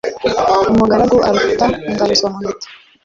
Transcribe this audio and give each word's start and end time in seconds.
umugaragu 0.71 1.17
aruta 1.27 1.67
ingaruzwa 1.87 2.27
muheto 2.33 2.67